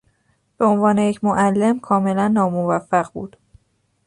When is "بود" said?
3.11-3.37